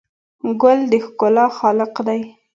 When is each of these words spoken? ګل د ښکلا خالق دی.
ګل 0.61 0.79
د 0.91 0.93
ښکلا 1.05 1.45
خالق 1.57 1.93
دی. 2.07 2.21